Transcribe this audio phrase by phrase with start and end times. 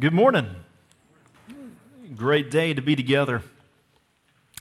[0.00, 0.46] Good morning.
[2.16, 3.42] Great day to be together.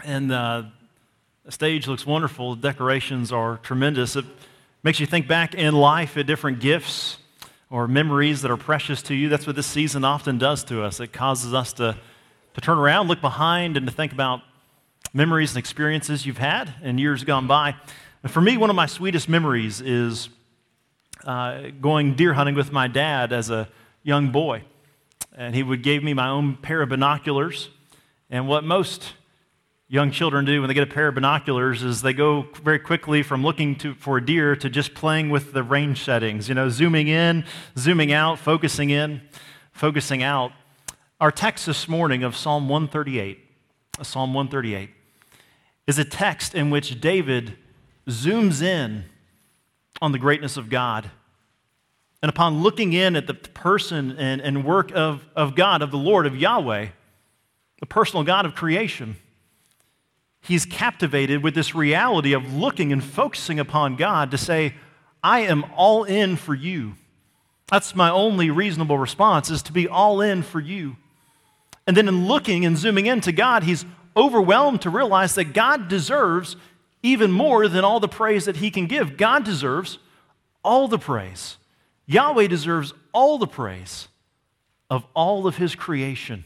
[0.04, 0.64] And uh,
[1.46, 2.56] the stage looks wonderful.
[2.56, 4.18] The decorations are tremendous.
[4.18, 4.26] It
[4.84, 7.20] makes you think back in life at different gifts
[7.70, 9.30] or memories that are precious to you.
[9.30, 11.00] That's what this season often does to us.
[11.00, 11.98] It causes us to,
[12.56, 14.42] to turn around, look behind, and to think about
[15.14, 17.76] memories and experiences you've had in years gone by.
[18.24, 20.28] And for me, one of my sweetest memories is
[21.24, 23.70] uh, going deer hunting with my dad as a
[24.04, 24.64] young boy.
[25.36, 27.70] And he would give me my own pair of binoculars.
[28.30, 29.14] And what most
[29.88, 33.24] young children do when they get a pair of binoculars is they go very quickly
[33.24, 36.70] from looking to, for a deer to just playing with the range settings, you know,
[36.70, 37.44] zooming in,
[37.76, 39.22] zooming out, focusing in,
[39.72, 40.52] focusing out.
[41.20, 43.40] Our text this morning of Psalm 138,
[44.00, 44.92] uh, Psalm 138,
[45.88, 47.58] is a text in which David
[48.08, 49.06] zooms in
[50.02, 51.10] on the greatness of God.
[52.22, 55.98] And upon looking in at the person and, and work of, of God, of the
[55.98, 56.88] Lord, of Yahweh,
[57.80, 59.16] the personal God of creation,
[60.42, 64.74] he's captivated with this reality of looking and focusing upon God to say,
[65.24, 66.96] I am all in for you.
[67.68, 70.98] That's my only reasonable response is to be all in for you.
[71.86, 73.86] And then in looking and zooming into God, he's
[74.18, 76.56] overwhelmed to realize that God deserves
[77.02, 79.18] even more than all the praise that he can give.
[79.18, 80.00] God deserves
[80.64, 81.58] all the praise.
[82.10, 84.10] Yahweh deserves all the praise
[84.90, 86.44] of all of his creation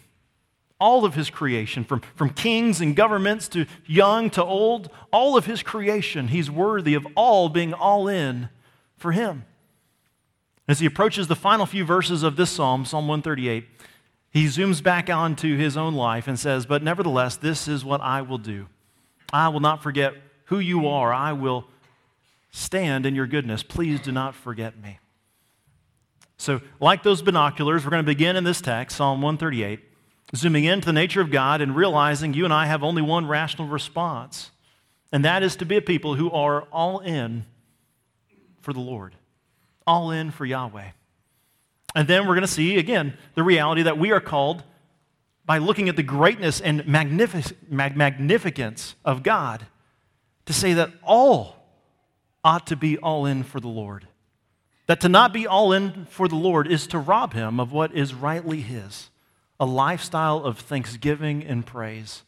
[0.83, 5.45] all of his creation, from, from kings and governments to young to old, all of
[5.45, 8.49] his creation, he's worthy of all being all in
[8.97, 9.45] for him.
[10.67, 13.65] As he approaches the final few verses of this psalm, Psalm 138,
[14.29, 18.21] he zooms back onto his own life and says, But nevertheless, this is what I
[18.21, 18.67] will do.
[19.31, 20.13] I will not forget
[20.45, 21.13] who you are.
[21.13, 21.65] I will
[22.51, 23.63] stand in your goodness.
[23.63, 24.99] Please do not forget me.
[26.43, 29.79] So, like those binoculars, we're going to begin in this text, Psalm 138
[30.35, 33.65] zooming into the nature of God and realizing you and I have only one rational
[33.65, 34.51] response,
[35.13, 37.45] and that is to be a people who are all in
[38.59, 39.15] for the Lord,
[39.87, 40.89] all in for Yahweh.
[41.95, 44.63] And then we're going to see, again, the reality that we are called
[45.45, 49.65] by looking at the greatness and magnific- mag- magnificence of God
[50.45, 51.55] to say that all
[52.43, 54.09] ought to be all in for the Lord.
[54.87, 57.93] That to not be all in for the Lord is to rob him of what
[57.93, 59.09] is rightly his
[59.59, 62.23] a lifestyle of thanksgiving and praise.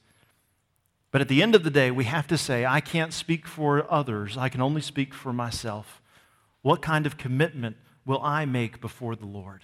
[1.11, 3.91] But at the end of the day, we have to say, I can't speak for
[3.91, 6.01] others, I can only speak for myself.
[6.61, 9.63] What kind of commitment will I make before the Lord?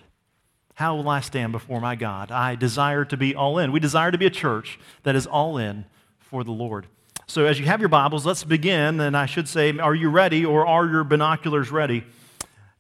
[0.76, 2.32] How will I stand before my God?
[2.32, 3.72] I desire to be all in.
[3.72, 5.86] We desire to be a church that is all in
[6.20, 6.88] for the Lord.
[7.28, 9.00] So, as you have your Bibles, let's begin.
[9.00, 12.04] And I should say, are you ready or are your binoculars ready?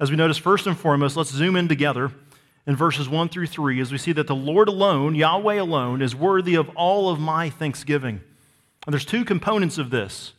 [0.02, 2.12] As we notice, first and foremost, let's zoom in together
[2.66, 6.16] in verses 1 through 3 as we see that the Lord alone, Yahweh alone, is
[6.16, 8.20] worthy of all of my thanksgiving.
[8.88, 10.34] And there's two components of this.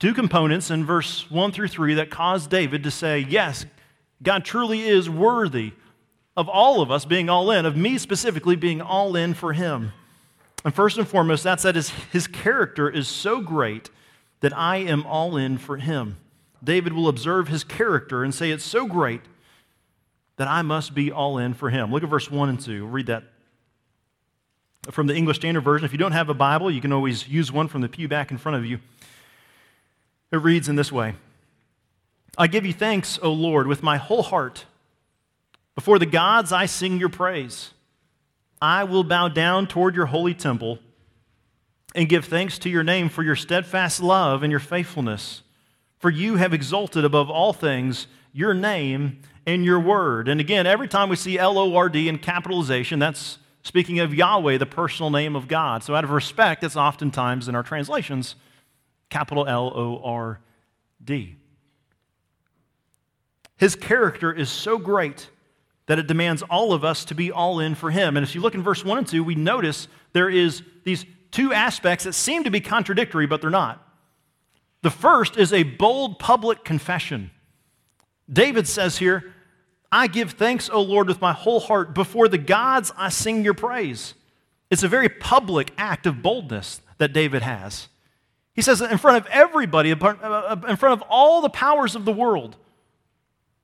[0.00, 3.64] Two components in verse 1 through 3 that cause David to say, Yes,
[4.24, 5.72] God truly is worthy
[6.36, 9.92] of all of us being all in, of me specifically being all in for him.
[10.64, 13.88] And first and foremost, that's that his, his character is so great
[14.40, 16.16] that I am all in for him.
[16.62, 19.22] David will observe his character and say, It's so great
[20.36, 21.92] that I must be all in for him.
[21.92, 22.86] Look at verse 1 and 2.
[22.86, 23.24] Read that
[24.90, 25.84] from the English Standard Version.
[25.84, 28.30] If you don't have a Bible, you can always use one from the pew back
[28.30, 28.78] in front of you.
[30.32, 31.14] It reads in this way
[32.38, 34.64] I give you thanks, O Lord, with my whole heart.
[35.74, 37.72] Before the gods, I sing your praise.
[38.62, 40.78] I will bow down toward your holy temple
[41.94, 45.42] and give thanks to your name for your steadfast love and your faithfulness.
[46.00, 50.28] For you have exalted above all things your name and your word.
[50.28, 54.14] And again, every time we see L O R D in capitalization, that's speaking of
[54.14, 55.84] Yahweh, the personal name of God.
[55.84, 58.34] So out of respect, it's oftentimes in our translations
[59.10, 60.40] capital L O R
[61.04, 61.36] D.
[63.56, 65.28] His character is so great
[65.84, 68.16] that it demands all of us to be all in for him.
[68.16, 71.52] And if you look in verse 1 and 2, we notice there is these two
[71.52, 73.89] aspects that seem to be contradictory, but they're not.
[74.82, 77.30] The first is a bold public confession.
[78.32, 79.34] David says here,
[79.92, 81.94] I give thanks, O Lord, with my whole heart.
[81.94, 84.14] Before the gods, I sing your praise.
[84.70, 87.88] It's a very public act of boldness that David has.
[88.54, 92.04] He says in front of everybody, uh, uh, in front of all the powers of
[92.04, 92.56] the world,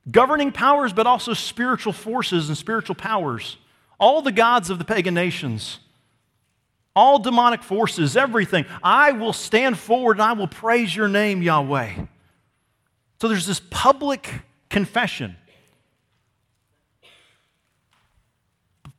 [0.09, 3.57] governing powers, but also spiritual forces and spiritual powers,
[3.99, 5.79] all the gods of the pagan nations,
[6.97, 8.65] all demonic forces, everything.
[8.83, 11.93] I will stand forward and I will praise your name, Yahweh.
[13.21, 14.29] So there's this public
[14.69, 15.37] confession.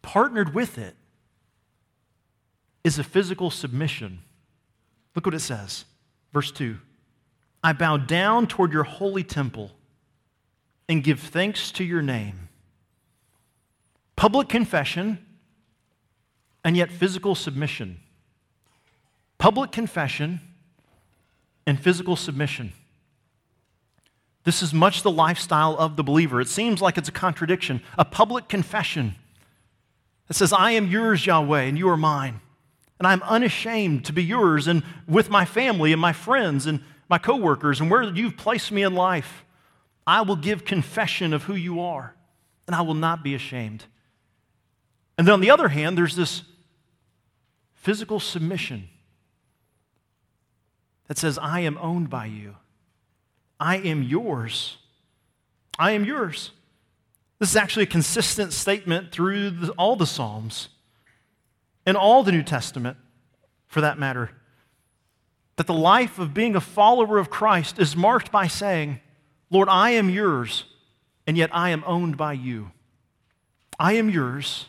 [0.08, 0.96] partnered with it
[2.82, 4.20] is a physical submission.
[5.14, 5.84] Look what it says.
[6.32, 6.78] Verse 2
[7.62, 9.70] I bow down toward your holy temple
[10.88, 12.48] and give thanks to your name.
[14.16, 15.18] Public confession
[16.64, 17.98] and yet physical submission.
[19.38, 20.40] Public confession
[21.66, 22.72] and physical submission.
[24.44, 26.40] This is much the lifestyle of the believer.
[26.40, 27.82] It seems like it's a contradiction.
[27.98, 29.14] A public confession
[30.26, 32.40] that says, I am yours, Yahweh, and you are mine.
[32.98, 37.18] And I'm unashamed to be yours and with my family and my friends and my
[37.18, 39.44] coworkers and where you've placed me in life.
[40.06, 42.14] I will give confession of who you are,
[42.66, 43.84] and I will not be ashamed.
[45.18, 46.42] And then on the other hand, there's this
[47.74, 48.88] physical submission
[51.08, 52.54] that says, I am owned by you.
[53.58, 54.76] I am yours.
[55.76, 56.52] I am yours.
[57.40, 60.68] This is actually a consistent statement through the, all the Psalms
[61.84, 62.96] and all the New Testament,
[63.66, 64.30] for that matter.
[65.56, 69.00] That the life of being a follower of Christ is marked by saying,
[69.50, 70.64] Lord, I am yours,
[71.26, 72.70] and yet I am owned by you.
[73.78, 74.66] I am yours,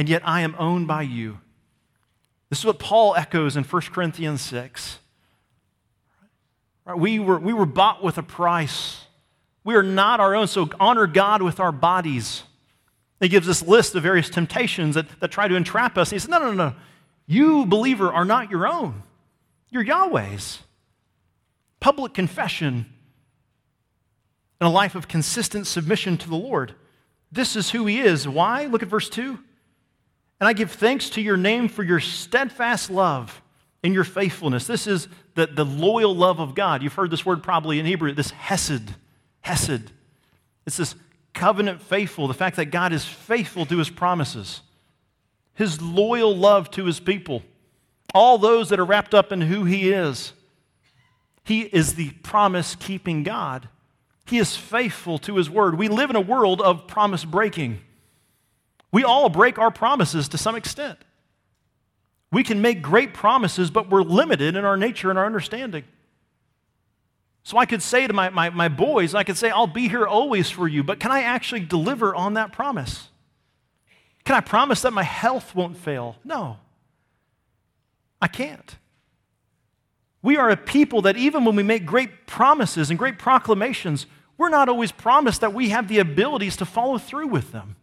[0.00, 1.40] and yet I am owned by you.
[2.48, 4.98] This is what Paul echoes in 1 Corinthians 6.
[6.96, 9.04] We were, we were bought with a price.
[9.62, 12.44] We are not our own, so honor God with our bodies.
[13.20, 16.08] He gives this list of various temptations that, that try to entrap us.
[16.08, 16.74] He says, No, no, no, no.
[17.26, 19.02] You, believer, are not your own.
[19.68, 20.60] You're Yahweh's.
[21.78, 22.86] Public confession
[24.62, 26.74] and a life of consistent submission to the Lord.
[27.30, 28.26] This is who He is.
[28.26, 28.64] Why?
[28.64, 29.40] Look at verse 2.
[30.40, 33.42] And I give thanks to your name for your steadfast love
[33.82, 34.66] and your faithfulness.
[34.66, 36.82] This is the, the loyal love of God.
[36.82, 38.94] You've heard this word probably in Hebrew, this hesed.
[39.42, 39.92] Hesed.
[40.66, 40.94] It's this
[41.34, 44.62] covenant faithful, the fact that God is faithful to his promises,
[45.54, 47.42] his loyal love to his people,
[48.14, 50.32] all those that are wrapped up in who he is.
[51.44, 53.68] He is the promise keeping God.
[54.26, 55.76] He is faithful to his word.
[55.76, 57.80] We live in a world of promise breaking.
[58.92, 60.98] We all break our promises to some extent.
[62.32, 65.84] We can make great promises, but we're limited in our nature and our understanding.
[67.42, 70.06] So I could say to my, my, my boys, I could say, I'll be here
[70.06, 73.08] always for you, but can I actually deliver on that promise?
[74.24, 76.16] Can I promise that my health won't fail?
[76.24, 76.58] No,
[78.20, 78.76] I can't.
[80.22, 84.06] We are a people that even when we make great promises and great proclamations,
[84.36, 87.76] we're not always promised that we have the abilities to follow through with them.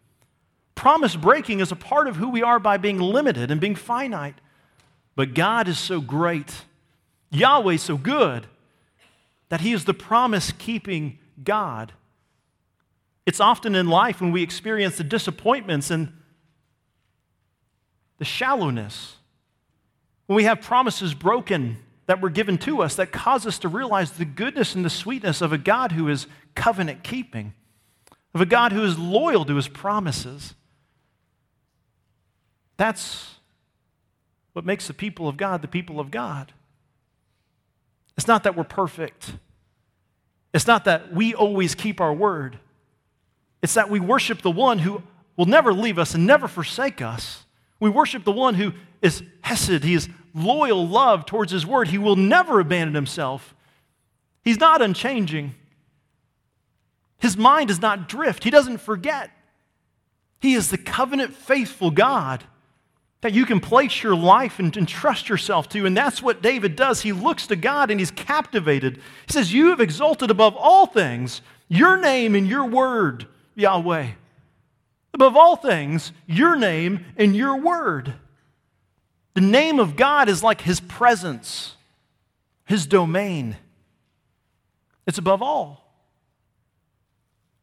[0.78, 4.36] Promise breaking is a part of who we are by being limited and being finite.
[5.16, 6.66] But God is so great,
[7.32, 8.46] Yahweh so good
[9.50, 11.94] that He is the promise keeping God.
[13.26, 16.14] It's often in life when we experience the disappointments and
[18.20, 19.16] the shallowness,
[20.28, 24.12] when we have promises broken that were given to us that cause us to realize
[24.12, 27.56] the goodness and the sweetness of a God who is covenant keeping,
[28.36, 30.54] of a God who is loyal to his promises.
[32.78, 33.36] That's
[34.54, 36.54] what makes the people of God the people of God.
[38.16, 39.34] It's not that we're perfect.
[40.54, 42.58] It's not that we always keep our word.
[43.62, 45.04] It's that we worship the one who
[45.36, 47.46] will never leave us and never forsake us.
[47.80, 49.84] We worship the one who is Hesed.
[49.84, 51.90] He is loyal love towards his word.
[51.90, 53.56] He will never abandon himself.
[54.44, 55.54] He's not unchanging.
[57.20, 58.44] His mind does not drift.
[58.44, 59.32] He doesn't forget.
[60.40, 62.44] He is the covenant faithful God
[63.22, 65.86] that you can place your life and, and, trust yourself to.
[65.86, 67.02] And that's what David does.
[67.02, 68.98] He looks to God and he's captivated.
[69.26, 74.12] He says, You have exalted above all things your name and your word, Yahweh.
[75.14, 78.14] Above all things, your name and your word.
[79.34, 81.76] The name of God is like his presence,
[82.66, 83.58] his domain.
[85.06, 85.87] It's above all.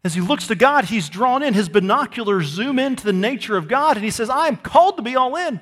[0.04, 1.54] As he looks to God, he's drawn in.
[1.54, 5.02] His binoculars zoom into the nature of God, and he says, I am called to
[5.02, 5.60] be all in.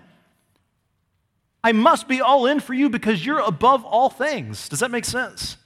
[1.62, 4.68] I must be all in for you because you're above all things.
[4.68, 5.56] Does that make sense?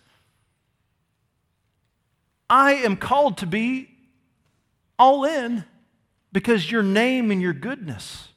[2.50, 3.88] I am called to be
[4.99, 5.64] all in
[6.33, 8.28] because your name and your goodness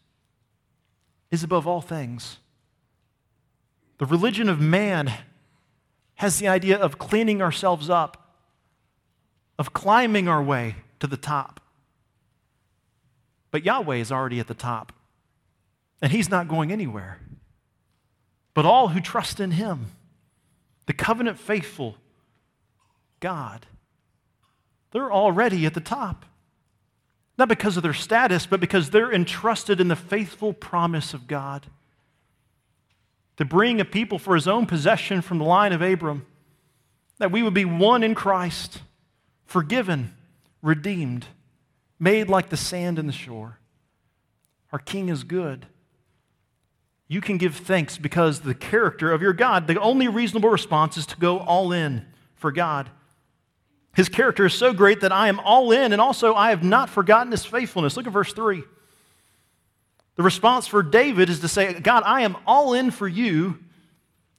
[1.31, 2.38] is above all things.
[3.98, 5.13] The religion of man
[6.15, 8.28] has the idea of cleaning ourselves up
[9.59, 11.59] of climbing our way to the top.
[13.51, 14.93] But Yahweh is already at the top,
[16.01, 17.19] and He's not going anywhere.
[18.55, 19.87] But all who trust in Him,
[20.87, 21.97] the covenant faithful
[23.19, 23.67] God,
[24.91, 26.25] they're already at the top.
[27.39, 31.67] not because of their status, but because they're entrusted in the faithful promise of God
[33.37, 36.25] to bring a people for his own possession from the line of Abram,
[37.17, 38.81] that we would be one in Christ,
[39.49, 40.13] forgiven,
[40.61, 41.25] redeemed,
[41.99, 43.57] made like the sand in the shore.
[44.71, 45.65] Our King is good.
[47.07, 51.07] You can give thanks because the character of your God, the only reasonable response is
[51.07, 52.91] to go all in for God.
[53.95, 56.87] His character is so great that I am all in, and also I have not
[56.87, 57.97] forgotten his faithfulness.
[57.97, 58.61] Look at verse 3.
[60.15, 63.57] The response for David is to say, God, I am all in for you,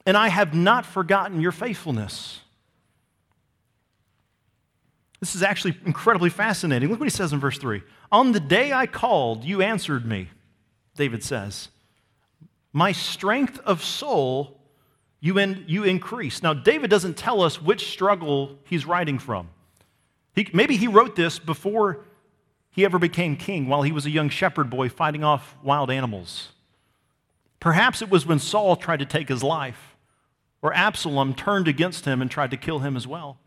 [0.07, 2.43] and I have not forgotten your faithfulness.
[5.21, 6.89] This is actually incredibly fascinating.
[6.89, 7.83] Look what he says in verse 3.
[8.11, 10.31] On the day I called, you answered me,
[10.97, 11.69] David says.
[12.73, 14.61] My strength of soul
[15.21, 16.43] you, in, you increase.
[16.43, 19.51] Now, David doesn't tell us which struggle he's writing from.
[20.35, 22.05] He, maybe he wrote this before
[22.71, 26.53] he ever became king, while he was a young shepherd boy fighting off wild animals.
[27.59, 29.97] Perhaps it was when Saul tried to take his life,
[30.63, 33.39] or Absalom turned against him and tried to kill him as well.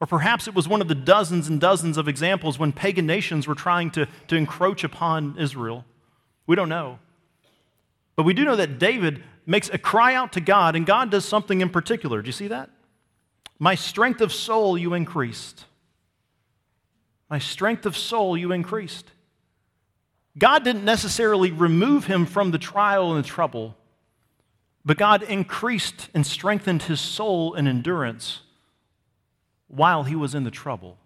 [0.00, 3.46] Or perhaps it was one of the dozens and dozens of examples when pagan nations
[3.46, 5.84] were trying to, to encroach upon Israel.
[6.46, 6.98] We don't know.
[8.14, 11.24] But we do know that David makes a cry out to God, and God does
[11.24, 12.20] something in particular.
[12.20, 12.70] Do you see that?
[13.58, 15.64] My strength of soul you increased.
[17.30, 19.10] My strength of soul you increased.
[20.38, 23.76] God didn't necessarily remove him from the trial and the trouble,
[24.84, 28.42] but God increased and strengthened his soul and endurance
[29.68, 30.98] while he was in the trouble.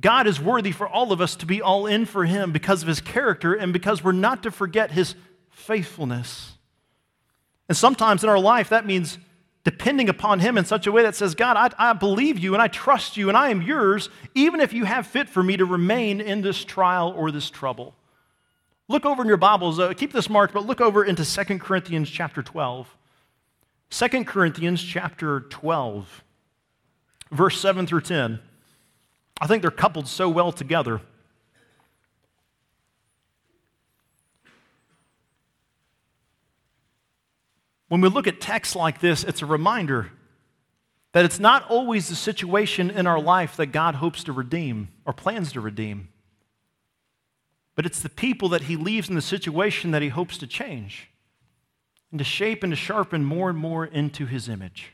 [0.00, 2.88] God is worthy for all of us to be all in for him because of
[2.88, 5.14] his character and because we're not to forget his
[5.50, 6.52] faithfulness.
[7.68, 9.18] And sometimes in our life, that means
[9.62, 12.62] depending upon him in such a way that says, God, I, I, believe you and
[12.62, 15.66] I trust you and I am yours, even if you have fit for me to
[15.66, 17.94] remain in this trial or this trouble.
[18.88, 22.08] Look over in your Bibles, uh, keep this marked, but look over into 2 Corinthians
[22.08, 22.96] chapter 12.
[23.90, 26.22] 2 Corinthians chapter 12,
[27.32, 28.38] verse 7 through 10.
[29.40, 31.00] I think they're coupled so well together.
[37.88, 40.12] When we look at texts like this, it's a reminder
[41.12, 45.12] that it's not always the situation in our life that God hopes to redeem or
[45.12, 46.10] plans to redeem,
[47.74, 51.09] but it's the people that He leaves in the situation that He hopes to change
[52.10, 54.92] and to shape and to sharpen more and more into His image.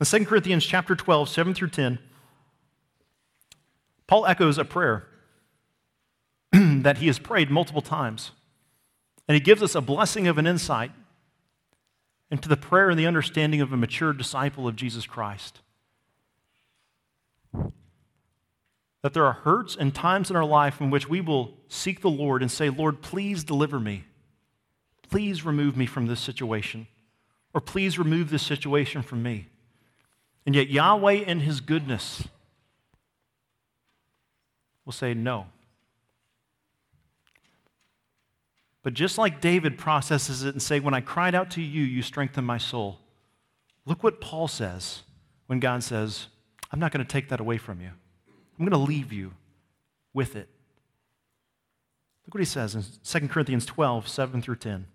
[0.00, 2.00] In 2 Corinthians chapter 12, 7 through 10,
[4.08, 5.06] Paul echoes a prayer
[6.52, 8.32] that he has prayed multiple times.
[9.28, 10.90] And he gives us a blessing of an insight
[12.32, 15.60] into the prayer and the understanding of a mature disciple of Jesus Christ.
[19.02, 22.10] That there are hurts and times in our life in which we will seek the
[22.10, 24.04] Lord and say, Lord, please deliver me.
[25.10, 26.86] Please remove me from this situation.
[27.52, 29.48] Or please remove this situation from me.
[30.46, 32.24] And yet, Yahweh, in His goodness,
[34.84, 35.46] will say no.
[38.82, 42.02] But just like David processes it and say, When I cried out to you, you
[42.02, 42.98] strengthened my soul.
[43.84, 45.02] Look what Paul says
[45.46, 46.28] when God says,
[46.70, 47.90] I'm not going to take that away from you.
[48.62, 49.32] I'm going to leave you
[50.14, 50.48] with it.
[52.24, 54.86] Look what he says in 2 Corinthians 12, 7 through 10.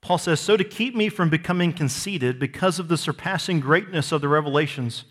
[0.00, 4.20] Paul says, So to keep me from becoming conceited because of the surpassing greatness of
[4.20, 5.04] the revelations,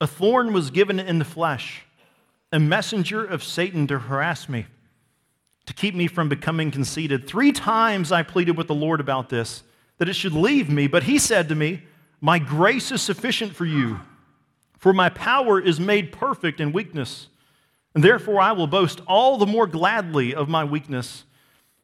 [0.00, 1.82] a thorn was given in the flesh,
[2.52, 4.66] a messenger of Satan to harass me,
[5.66, 7.26] to keep me from becoming conceited.
[7.26, 9.64] Three times I pleaded with the Lord about this,
[9.96, 11.82] that it should leave me, but he said to me,
[12.20, 13.98] My grace is sufficient for you,
[14.78, 17.28] for my power is made perfect in weakness.
[17.94, 21.24] And therefore I will boast all the more gladly of my weakness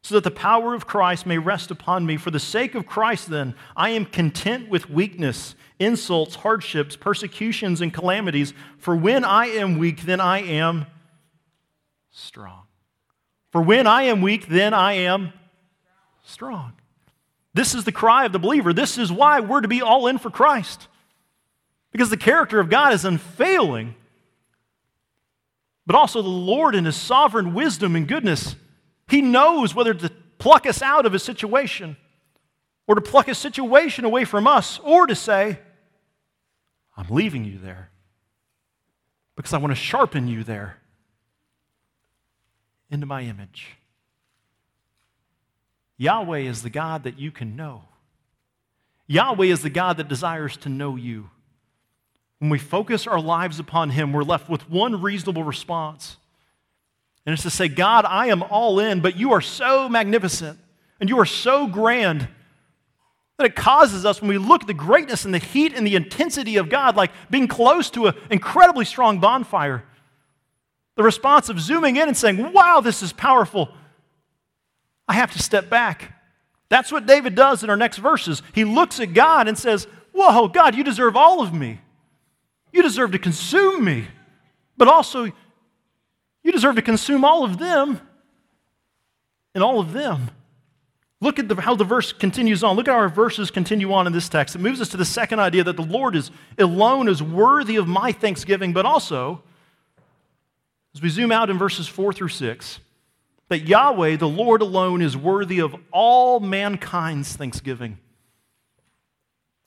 [0.01, 2.15] so that the power of Christ may rest upon me.
[2.15, 7.91] For the sake of Christ, then, I am content with weakness, insults, hardships, persecutions, and
[7.91, 8.53] calamities.
[8.77, 10.85] For when I am weak, then I am
[12.11, 12.61] strong.
[13.51, 15.33] For when I am weak, then I am
[16.23, 16.73] strong.
[17.55, 18.73] This is the cry of the believer.
[18.73, 20.87] This is why we're to be all in for Christ.
[21.95, 23.95] Because the character of God is unfailing,
[25.87, 28.57] but also the Lord in his sovereign wisdom and goodness
[29.07, 31.95] he knows whether to pluck us out of a situation
[32.85, 35.57] or to pluck a situation away from us or to say,
[36.97, 37.91] I'm leaving you there
[39.37, 40.75] because I want to sharpen you there
[42.91, 43.77] into my image.
[45.95, 47.83] Yahweh is the God that you can know.
[49.07, 51.29] Yahweh is the God that desires to know you.
[52.39, 56.17] When we focus our lives upon Him, we're left with one reasonable response.
[57.25, 60.59] And it's to say, God, I am all in, but you are so magnificent
[60.99, 62.27] and you are so grand
[63.37, 65.95] that it causes us, when we look at the greatness and the heat and the
[65.95, 69.83] intensity of God, like being close to an incredibly strong bonfire,
[70.95, 73.69] the response of zooming in and saying, Wow, this is powerful,
[75.07, 76.13] I have to step back.
[76.69, 78.41] That's what David does in our next verses.
[78.53, 81.79] He looks at God and says, Whoa, God, you deserve all of me.
[82.75, 84.05] You deserve to consume me,
[84.75, 85.31] but also
[86.43, 88.01] you deserve to consume all of them
[89.53, 90.29] and all of them.
[91.21, 92.75] Look at the, how the verse continues on.
[92.75, 94.57] Look at how our verses continue on in this text.
[94.57, 97.87] It moves us to the second idea that the Lord is alone is worthy of
[97.87, 99.41] my thanksgiving, but also,
[100.93, 102.79] as we zoom out in verses 4 through 6,
[103.47, 107.99] that Yahweh, the Lord alone, is worthy of all mankind's thanksgiving.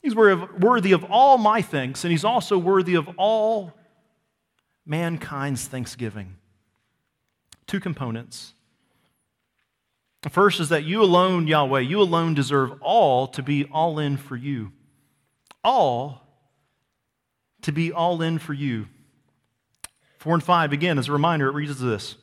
[0.09, 3.75] He's worthy of all my thanks, and he's also worthy of all
[4.87, 6.37] mankind's thanksgiving.
[7.67, 8.55] Two components.
[10.23, 14.17] The first is that you alone, Yahweh, you alone deserve all to be all in
[14.17, 14.73] for you.
[15.63, 16.23] All
[17.61, 18.87] to be all in for you.
[20.21, 22.17] 4 and 5, again, as a reminder, it reads this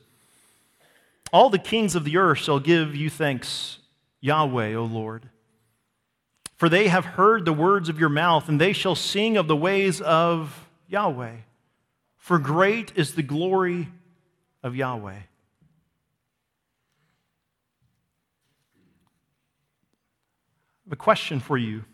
[1.32, 3.78] All the kings of the earth shall give you thanks,
[4.20, 5.30] Yahweh, O Lord.
[6.56, 9.56] For they have heard the words of your mouth, and they shall sing of the
[9.56, 11.36] ways of Yahweh.
[12.16, 13.88] For great is the glory
[14.62, 15.20] of Yahweh.
[20.86, 21.84] have a question for you.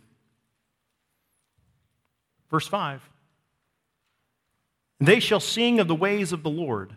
[2.51, 3.09] Verse 5
[5.01, 6.95] They shall sing of the ways of the Lord.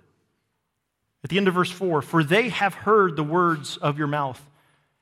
[1.23, 4.45] At the end of verse 4 For they have heard the words of your mouth.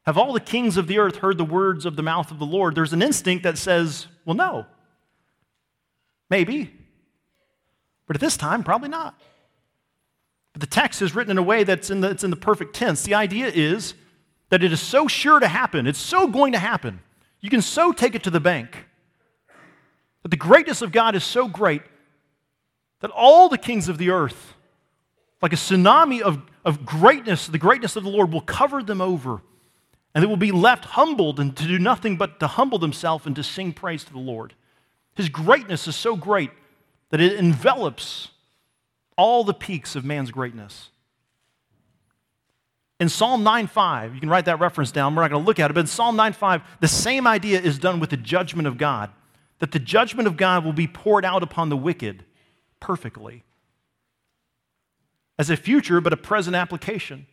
[0.06, 2.46] Have all the kings of the earth heard the words of the mouth of the
[2.46, 2.76] Lord?
[2.76, 4.66] There's an instinct that says, well, no.
[6.30, 6.74] Maybe.
[8.06, 9.20] But at this time, probably not.
[10.52, 12.76] But the text is written in a way that's in the, it's in the perfect
[12.76, 13.04] tense.
[13.04, 13.94] The idea is
[14.50, 17.00] that it is so sure to happen, it's so going to happen.
[17.40, 18.86] You can so take it to the bank.
[20.22, 21.82] That the greatness of God is so great
[23.02, 24.54] that all the kings of the earth,
[25.42, 29.42] like a tsunami of, of greatness, the greatness of the Lord will cover them over.
[30.14, 33.36] And they will be left humbled and to do nothing but to humble themselves and
[33.36, 34.54] to sing praise to the Lord.
[35.16, 36.52] His greatness is so great
[37.10, 38.30] that it envelops
[39.18, 40.90] all the peaks of man's greatness.
[43.00, 45.14] In Psalm 9:5, you can write that reference down.
[45.14, 47.78] We're not going to look at it, but in Psalm 9:5, the same idea is
[47.80, 49.12] done with the judgment of God,
[49.60, 52.24] that the judgment of God will be poured out upon the wicked
[52.80, 53.44] perfectly.
[55.38, 57.26] As a future, but a present application.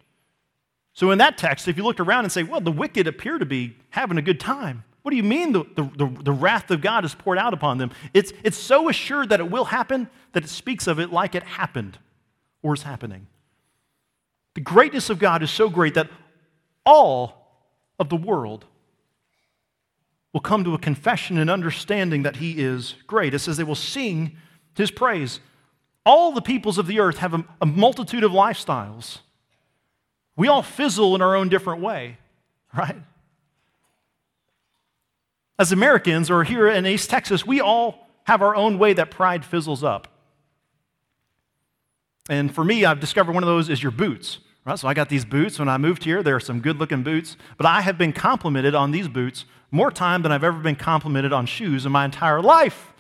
[0.92, 3.46] So in that text, if you look around and say, well, the wicked appear to
[3.46, 4.85] be having a good time.
[5.03, 7.90] What do you mean the, the, the, wrath of God is poured out upon them?
[8.12, 11.42] It's, it's so assured that it will happen that it speaks of it like it
[11.42, 11.98] happened
[12.62, 13.26] or is happening.
[14.55, 16.11] The greatness of God is so great that
[16.85, 17.64] all
[17.98, 18.66] of the world
[20.33, 23.33] will come to a confession and understanding that He is great.
[23.33, 24.37] It says they will sing
[24.74, 25.40] His praise.
[26.05, 29.20] All the peoples of the earth have a, a multitude of lifestyles.
[30.40, 32.16] We all fizzle in our own different way,
[32.74, 32.96] right?
[35.59, 39.44] As Americans, or here in East Texas, we all have our own way that pride
[39.44, 40.09] fizzles up.
[42.31, 44.38] And for me, I've discovered one of those is your boots.
[44.64, 44.79] Right?
[44.79, 45.59] So I got these boots.
[45.59, 47.37] When I moved here, there are some good looking boots.
[47.59, 51.35] But I have been complimented on these boots more time than I've ever been complimented
[51.35, 52.94] on shoes in my entire life.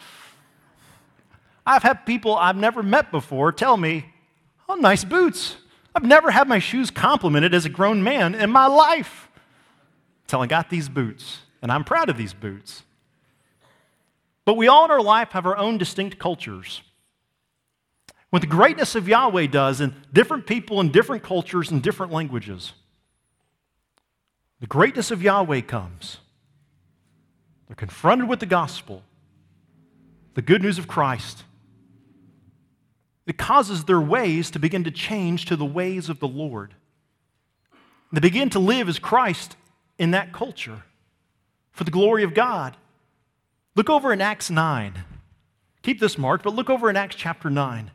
[1.64, 4.12] I've had people I've never met before tell me,
[4.68, 5.56] oh, nice boots.
[5.94, 9.28] I've never had my shoes complimented as a grown man in my life
[10.24, 11.40] until I got these boots.
[11.62, 12.84] And I'm proud of these boots.
[14.44, 16.82] But we all in our life have our own distinct cultures.
[18.30, 22.72] What the greatness of Yahweh does in different people in different cultures and different languages.
[24.60, 26.18] The greatness of Yahweh comes.
[27.66, 29.02] They're confronted with the gospel,
[30.34, 31.44] the good news of Christ.
[33.26, 36.74] It causes their ways to begin to change to the ways of the Lord.
[38.12, 39.56] They begin to live as Christ
[39.98, 40.82] in that culture
[41.72, 42.76] for the glory of God.
[43.76, 45.04] Look over in Acts 9.
[45.82, 47.90] Keep this marked, but look over in Acts chapter 9.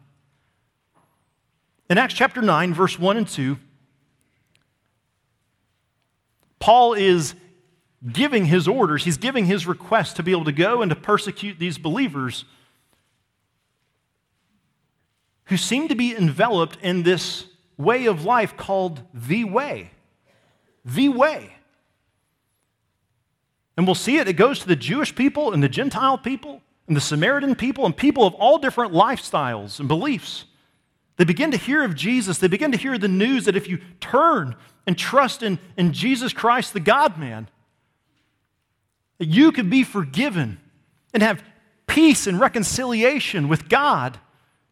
[1.90, 3.58] In Acts chapter 9, verse 1 and 2,
[6.60, 7.36] Paul is
[8.12, 11.60] giving his orders, he's giving his request to be able to go and to persecute
[11.60, 12.46] these believers
[15.46, 17.46] who seem to be enveloped in this
[17.78, 19.92] way of life called the way.
[20.84, 21.56] The way.
[23.78, 24.28] And we'll see it.
[24.28, 27.96] It goes to the Jewish people and the Gentile people and the Samaritan people and
[27.96, 30.46] people of all different lifestyles and beliefs.
[31.18, 32.38] They begin to hear of Jesus.
[32.38, 34.56] They begin to hear the news that if you turn
[34.88, 37.50] and trust in, in Jesus Christ, the God man,
[39.18, 40.60] that you could be forgiven
[41.14, 41.44] and have
[41.88, 44.20] peace and reconciliation with God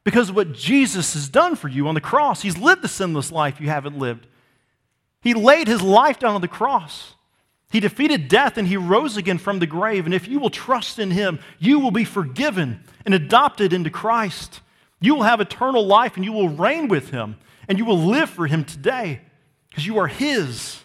[0.04, 2.42] because of what Jesus has done for you on the cross.
[2.42, 4.28] He's lived the sinless life you haven't lived.
[5.22, 7.16] He laid his life down on the cross.
[7.72, 10.06] He defeated death and he rose again from the grave.
[10.06, 14.62] And if you will trust in him, you will be forgiven and adopted into Christ.
[15.00, 17.38] You will have eternal life and you will reign with him
[17.68, 19.22] and you will live for him today
[19.70, 20.84] because you are his.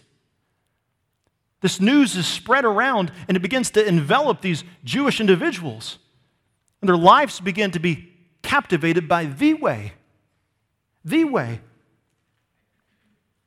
[1.61, 5.99] This news is spread around and it begins to envelop these Jewish individuals.
[6.81, 9.93] And their lives begin to be captivated by the way.
[11.05, 11.61] The way.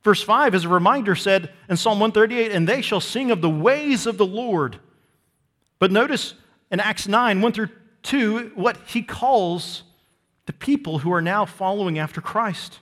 [0.03, 3.51] Verse 5, as a reminder, said in Psalm 138, and they shall sing of the
[3.51, 4.81] ways of the Lord.
[5.79, 6.35] But notice
[6.71, 7.69] in Acts 9, 1 through
[8.03, 9.85] 2, what he calls
[10.47, 12.81] the people who are now following after Christ.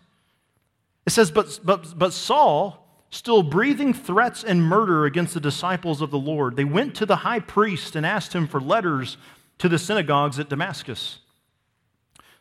[1.06, 6.10] It says, But, but, but Saul, still breathing threats and murder against the disciples of
[6.10, 9.18] the Lord, they went to the high priest and asked him for letters
[9.58, 11.18] to the synagogues at Damascus,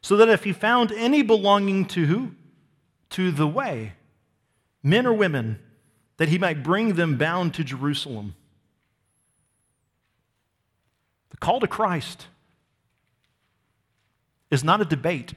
[0.01, 2.31] so that if he found any belonging to who?
[3.11, 3.93] To the way,
[4.83, 5.59] men or women,
[6.17, 8.35] that he might bring them bound to Jerusalem.
[11.31, 12.27] The call to Christ
[14.51, 15.33] is not a debate.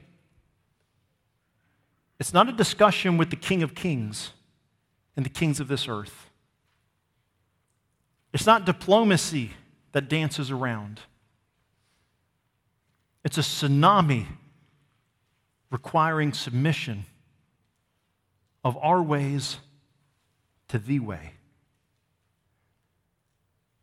[2.19, 4.31] It's not a discussion with the King of Kings
[5.15, 6.29] and the kings of this earth.
[8.33, 9.51] It's not diplomacy
[9.91, 11.01] that dances around.
[13.23, 14.25] It's a tsunami
[15.73, 17.03] requiring submission
[18.63, 19.57] of our ways
[20.69, 21.33] to the way.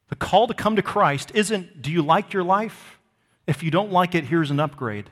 [0.09, 2.99] The call to come to Christ isn't, do you like your life?
[3.47, 5.11] If you don't like it, here's an upgrade.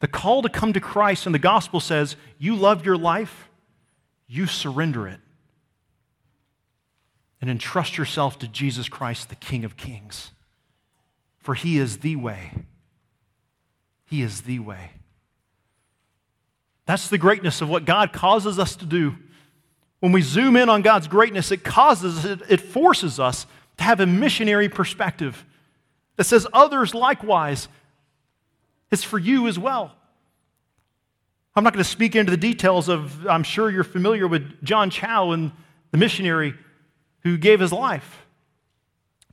[0.00, 3.48] The call to come to Christ in the gospel says, You love your life,
[4.26, 5.18] you surrender it,
[7.40, 10.30] and entrust yourself to Jesus Christ, the King of Kings.
[11.38, 12.52] For he is the way.
[14.04, 14.92] He is the way.
[16.88, 19.14] That's the greatness of what God causes us to do.
[20.00, 23.46] When we zoom in on God's greatness, it causes, it, it forces us
[23.76, 25.44] to have a missionary perspective
[26.16, 27.68] that says others likewise
[28.90, 29.92] it's for you as well.
[31.54, 34.88] I'm not going to speak into the details of, I'm sure you're familiar with John
[34.88, 35.52] Chau and
[35.90, 36.54] the missionary
[37.22, 38.24] who gave his life.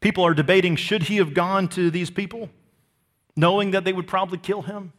[0.02, 2.50] People are debating should he have gone to these people,
[3.38, 4.92] knowing that they would probably kill him?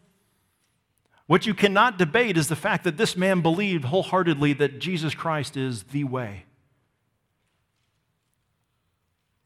[1.26, 5.56] What you cannot debate is the fact that this man believed wholeheartedly that Jesus Christ
[5.56, 6.44] is the way.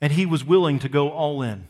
[0.00, 1.68] And he was willing to go all in.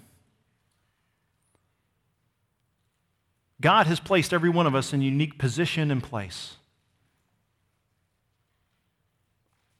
[3.61, 6.57] God has placed every one of us in a unique position and place.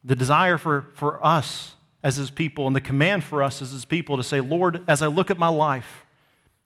[0.03, 3.85] The desire for, for us as his people and the command for us as his
[3.85, 6.05] people to say, Lord, as I look at my life,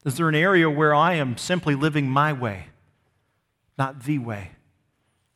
[0.04, 2.66] is there an area where I am simply living my way,
[3.78, 4.52] not the way?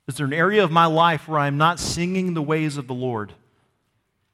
[0.09, 2.95] Is there an area of my life where I'm not singing the ways of the
[2.95, 3.33] Lord,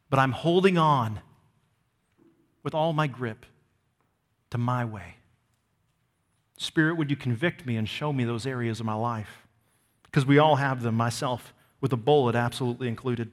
[0.08, 1.20] but I'm holding on
[2.62, 3.44] with all my grip
[4.50, 5.16] to my way?
[6.56, 9.46] Spirit, would you convict me and show me those areas of my life?
[10.04, 13.30] Because we all have them, myself with a bullet absolutely included.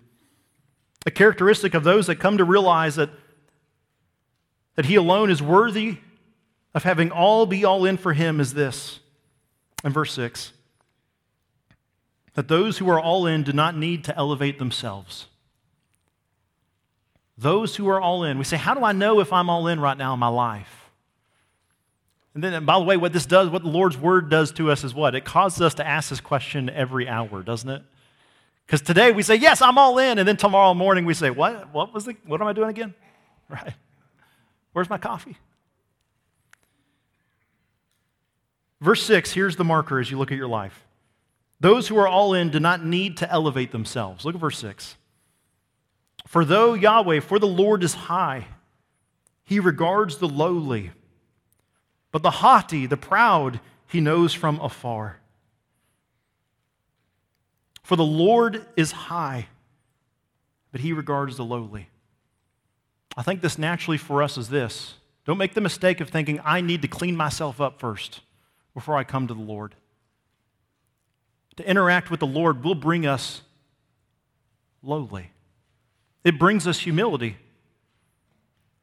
[1.05, 3.09] A characteristic of those that come to realize that,
[4.75, 5.99] that He alone is worthy
[6.73, 8.99] of having all be all in for Him is this.
[9.85, 10.51] In verse 6
[12.33, 15.27] that those who are all in do not need to elevate themselves.
[17.37, 19.79] Those who are all in, we say, How do I know if I'm all in
[19.79, 20.83] right now in my life?
[22.33, 24.71] And then, and by the way, what this does, what the Lord's word does to
[24.71, 25.13] us is what?
[25.13, 27.83] It causes us to ask this question every hour, doesn't it?
[28.65, 30.17] Because today we say, yes, I'm all in.
[30.17, 31.71] And then tomorrow morning we say, what?
[31.73, 32.93] What was the, what am I doing again?
[33.49, 33.73] Right.
[34.71, 35.35] Where's my coffee?
[38.81, 40.83] Verse 6, here's the marker as you look at your life.
[41.63, 44.23] Those who are all in do not need to elevate themselves.
[44.23, 44.97] Look at verse 6.
[46.27, 48.45] For though Yahweh, for the Lord is high,
[49.43, 50.91] he regards the lowly
[52.13, 55.19] but the haughty, the proud, he knows from afar.
[57.81, 59.47] For the Lord is high,
[60.71, 61.89] but he regards the lowly.
[63.17, 64.93] I think this naturally for us is this.
[65.25, 68.21] Don't make the mistake of thinking, I need to clean myself up first
[68.75, 69.73] before I come to the Lord.
[71.57, 73.41] To interact with the Lord will bring us
[74.81, 75.31] lowly,
[76.23, 77.37] it brings us humility.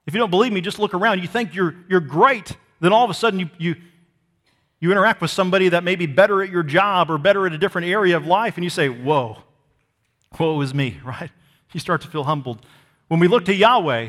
[0.07, 1.21] If you don't believe me, just look around.
[1.21, 3.77] You think you're, you're great, then all of a sudden you, you,
[4.81, 7.59] you interact with somebody that may be better at your job or better at a
[7.59, 9.39] different area of life, and you say, Whoa,
[10.39, 11.31] woe is me, right?
[11.73, 12.65] You start to feel humbled.
[13.09, 14.09] When we look to Yahweh,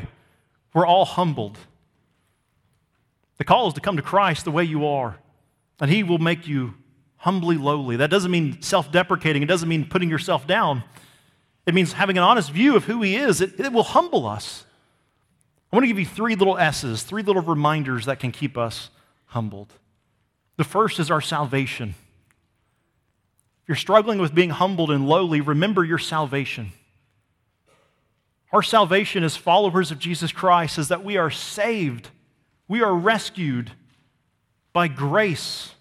[0.74, 1.58] we're all humbled.
[3.38, 5.18] The call is to come to Christ the way you are,
[5.80, 6.74] and He will make you
[7.22, 7.94] humbly lowly.
[7.96, 10.82] That doesn't mean self deprecating, it doesn't mean putting yourself down.
[11.64, 13.40] It means having an honest view of who He is.
[13.40, 14.64] It, it will humble us.
[15.72, 18.90] I want to give you three little S's, three little reminders that can keep us
[19.26, 19.72] humbled.
[20.56, 21.94] The first is our salvation.
[23.62, 26.72] If you're struggling with being humbled and lowly, remember your salvation.
[28.52, 32.10] Our salvation as followers of Jesus Christ is that we are saved,
[32.66, 33.70] we are rescued
[34.72, 35.74] by grace.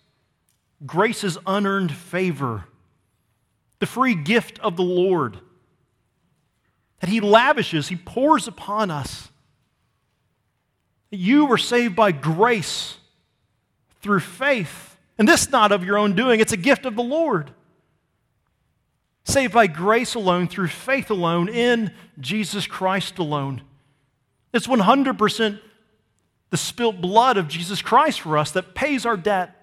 [0.85, 2.65] Grace is unearned favor,
[3.79, 5.39] the free gift of the Lord
[7.01, 9.29] that He lavishes, He pours upon us.
[11.09, 12.97] You were saved by grace
[14.01, 14.97] through faith.
[15.17, 17.51] And this not of your own doing, it's a gift of the Lord.
[19.23, 23.61] Saved by grace alone, through faith alone, in Jesus Christ alone.
[24.53, 25.59] It's 100%
[26.49, 29.60] the spilt blood of Jesus Christ for us that pays our debt.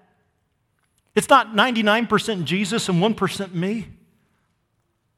[1.19, 3.89] It's not 99% Jesus and 1% me.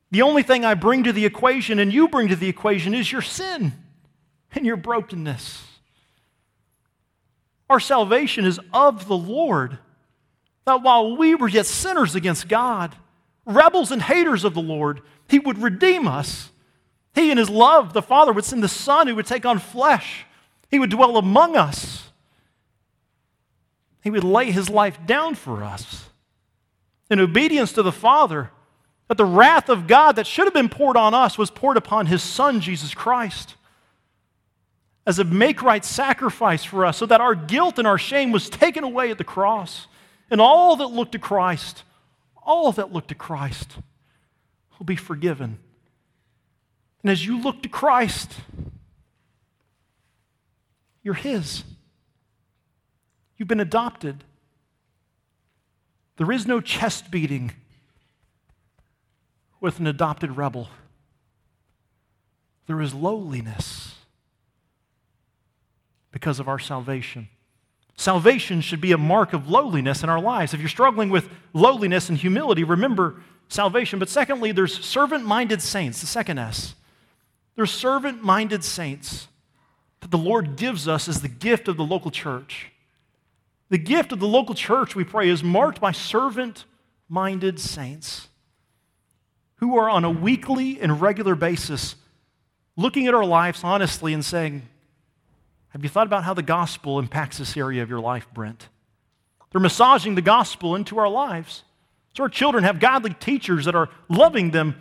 [0.10, 3.12] The only thing I bring to the equation and you bring to the equation is
[3.12, 3.74] your sin
[4.52, 5.64] and your brokenness.
[7.70, 9.78] Our salvation is of the Lord.
[10.66, 12.96] That while we were yet sinners against God,
[13.46, 16.50] rebels and haters of the Lord, He would redeem us.
[17.14, 20.26] He, in His love, the Father, would send the Son who would take on flesh.
[20.72, 22.11] He would dwell among us.
[24.02, 26.10] He would lay His life down for us.
[27.10, 28.52] In obedience to the Father,
[29.08, 32.06] that the wrath of God that should have been poured on us was poured upon
[32.06, 33.56] His Son, Jesus Christ
[35.06, 38.50] as a make right sacrifice for us so that our guilt and our shame was
[38.50, 39.88] taken away at the cross.
[40.30, 41.84] And all that looked to Christ,
[42.44, 43.78] all that looked to Christ
[44.78, 45.60] will be forgiven.
[47.02, 48.32] And as you look to Christ,
[51.04, 51.64] you're His.
[53.42, 54.24] You've been adopted.
[56.18, 57.54] There is no chest beating
[59.60, 60.70] with an adopted rebel,
[62.68, 63.96] there is lowliness
[66.12, 67.30] because of our salvation.
[67.96, 70.54] Salvation should be a mark of lowliness in our lives.
[70.54, 73.98] If you're struggling with lowliness and humility, remember salvation.
[73.98, 76.76] But secondly, there's servant minded saints, the second S.
[77.56, 79.30] There's servant minded saints
[80.02, 82.68] that the Lord gives us as the gift of the local church.
[83.72, 86.66] The gift of the local church, we pray, is marked by servant
[87.08, 88.28] minded saints
[89.56, 91.96] who are on a weekly and regular basis
[92.76, 94.64] looking at our lives honestly and saying,
[95.70, 98.68] have you thought about how the gospel impacts this area of your life, Brent?
[99.52, 101.64] They're massaging the gospel into our lives.
[102.14, 104.76] So our children have godly teachers that are loving them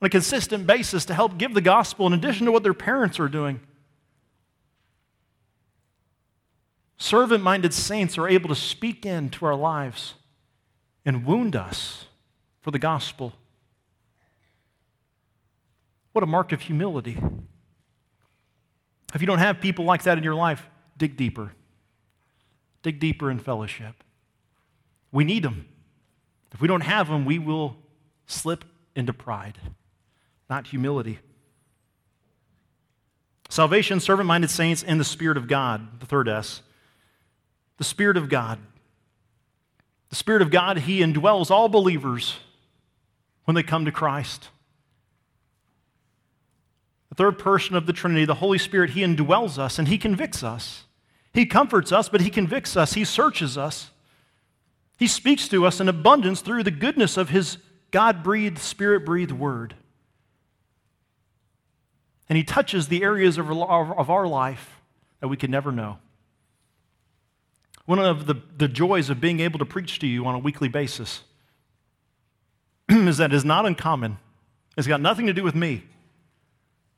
[0.00, 3.20] on a consistent basis to help give the gospel in addition to what their parents
[3.20, 3.60] are doing.
[6.96, 10.14] Servant minded saints are able to speak into our lives
[11.04, 12.06] and wound us
[12.60, 13.32] for the gospel.
[16.12, 17.18] What a mark of humility.
[19.14, 21.52] If you don't have people like that in your life, dig deeper.
[22.82, 24.02] Dig deeper in fellowship.
[25.12, 25.66] We need them.
[26.52, 27.76] If we don't have them, we will
[28.26, 29.58] slip into pride,
[30.48, 31.18] not humility.
[33.48, 36.62] Salvation, servant minded saints, and the Spirit of God, the third S.
[37.78, 38.58] The Spirit of God.
[40.10, 42.36] The Spirit of God, He indwells all believers
[43.44, 44.48] when they come to Christ.
[47.08, 50.42] The third person of the Trinity, the Holy Spirit, He indwells us and He convicts
[50.42, 50.84] us.
[51.32, 52.92] He comforts us, but He convicts us.
[52.92, 53.90] He searches us.
[54.96, 57.58] He speaks to us in abundance through the goodness of His
[57.90, 59.74] God breathed, Spirit breathed word.
[62.28, 64.80] And He touches the areas of our life
[65.20, 65.98] that we could never know.
[67.86, 70.68] One of the, the joys of being able to preach to you on a weekly
[70.68, 71.22] basis
[72.88, 74.18] is that it is not uncommon.
[74.76, 75.84] It's got nothing to do with me.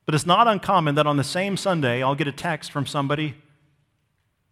[0.05, 3.35] But it's not uncommon that on the same Sunday, I'll get a text from somebody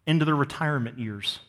[0.05, 1.39] into their retirement years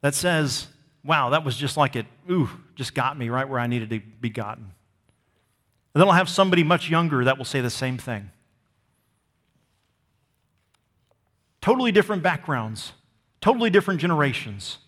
[0.00, 0.68] that says,
[1.02, 4.00] Wow, that was just like it, ooh, just got me right where I needed to
[4.20, 4.64] be gotten.
[5.94, 8.30] And then I'll have somebody much younger that will say the same thing.
[11.62, 12.92] Totally different backgrounds,
[13.40, 14.78] totally different generations.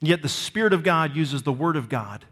[0.00, 2.24] Yet the Spirit of God uses the Word of God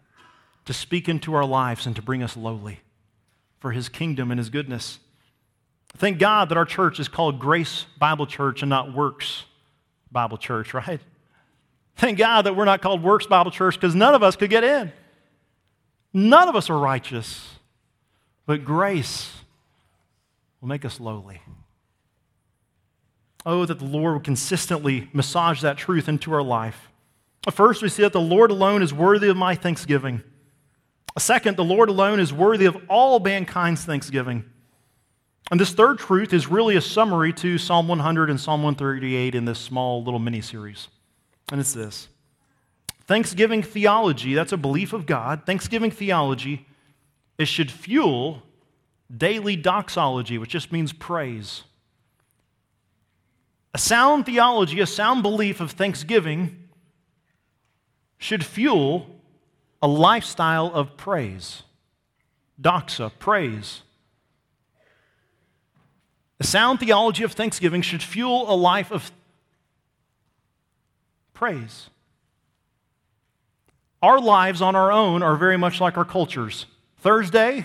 [0.64, 2.80] to speak into our lives and to bring us lowly
[3.58, 4.98] for his kingdom and his goodness.
[5.96, 9.44] Thank God that our church is called Grace Bible Church and not Works
[10.10, 11.00] Bible Church, right?
[11.96, 14.64] Thank God that we're not called Works Bible Church because none of us could get
[14.64, 14.92] in.
[16.12, 17.54] None of us are righteous,
[18.46, 19.32] but grace
[20.60, 21.40] will make us lowly.
[23.46, 26.90] Oh, that the Lord would consistently massage that truth into our life.
[27.50, 30.22] First, we see that the Lord alone is worthy of my thanksgiving.
[31.18, 34.44] Second, the Lord alone is worthy of all mankind's thanksgiving.
[35.50, 39.46] And this third truth is really a summary to Psalm 100 and Psalm 138 in
[39.46, 40.88] this small little mini series.
[41.50, 42.08] And it's this
[43.06, 45.44] Thanksgiving theology, that's a belief of God.
[45.46, 46.66] Thanksgiving theology,
[47.38, 48.42] it should fuel
[49.14, 51.64] daily doxology, which just means praise.
[53.72, 56.68] A sound theology, a sound belief of thanksgiving,
[58.18, 59.06] should fuel
[59.80, 61.62] a lifestyle of praise.
[62.60, 63.82] Doxa, praise.
[66.38, 69.10] A sound theology of thanksgiving should fuel a life of
[71.32, 71.88] praise.
[74.02, 76.66] Our lives on our own are very much like our cultures.
[76.98, 77.64] Thursday,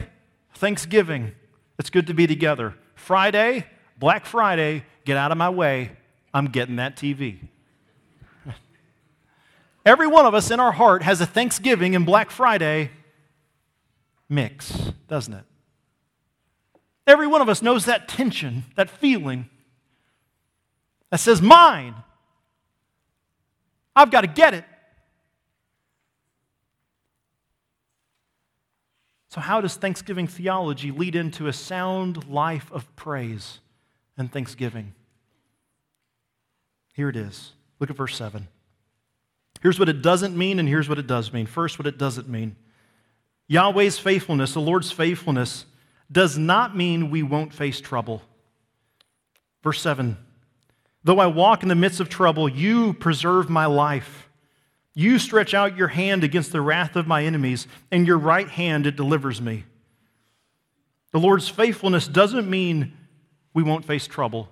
[0.54, 1.34] Thanksgiving.
[1.78, 2.76] It's good to be together.
[2.96, 3.66] Friday,
[3.98, 5.92] Black Friday, get out of my way.
[6.34, 7.40] I'm getting that TV.
[9.86, 12.92] Every one of us in our heart has a Thanksgiving and Black Friday
[14.28, 15.46] mix, doesn't it?
[17.08, 19.50] Every one of us knows that tension, that feeling
[21.12, 21.96] that says, Mine.
[23.96, 24.66] I've got to get it.
[29.30, 33.60] So, how does Thanksgiving theology lead into a sound life of praise
[34.18, 34.94] and thanksgiving?
[36.94, 37.52] Here it is.
[37.80, 38.48] Look at verse 7.
[39.62, 41.46] Here's what it doesn't mean, and here's what it does mean.
[41.46, 42.56] First, what it doesn't mean
[43.48, 45.66] Yahweh's faithfulness, the Lord's faithfulness,
[46.12, 48.22] does not mean we won't face trouble.
[49.64, 50.18] Verse 7
[51.04, 54.30] Though I walk in the midst of trouble, you preserve my life.
[54.96, 58.88] You stretch out your hand against the wrath of my enemies, and your right hand
[58.88, 59.66] it delivers me.
[61.12, 62.95] The Lord's faithfulness doesn't mean
[63.56, 64.50] we won't face trouble.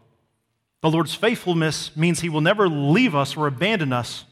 [0.82, 4.26] The Lord's faithfulness means He will never leave us or abandon us